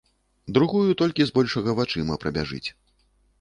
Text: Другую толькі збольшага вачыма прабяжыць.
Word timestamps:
Другую 0.57 0.95
толькі 1.01 1.27
збольшага 1.29 1.77
вачыма 1.81 2.17
прабяжыць. 2.25 2.63